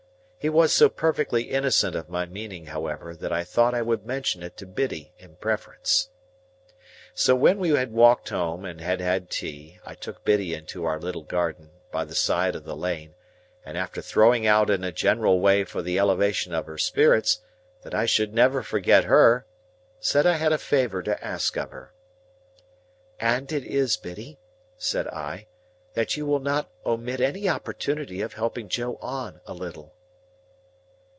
[0.43, 4.41] He was so perfectly innocent of my meaning, however, that I thought I would mention
[4.41, 6.09] it to Biddy in preference.
[7.13, 10.99] So, when we had walked home and had had tea, I took Biddy into our
[10.99, 13.13] little garden by the side of the lane,
[13.63, 17.41] and, after throwing out in a general way for the elevation of her spirits,
[17.83, 19.45] that I should never forget her,
[19.99, 21.93] said I had a favour to ask of her.
[23.19, 24.39] "And it is, Biddy,"
[24.75, 25.45] said I,
[25.93, 29.93] "that you will not omit any opportunity of helping Joe on, a little."